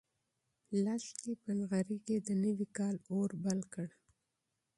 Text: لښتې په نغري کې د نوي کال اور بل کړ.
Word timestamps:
لښتې 0.83 1.31
په 1.41 1.51
نغري 1.59 1.97
کې 2.05 2.15
د 2.27 2.29
نوي 2.43 2.67
کال 2.77 2.95
اور 3.13 3.29
بل 3.43 3.59
کړ. 3.73 3.87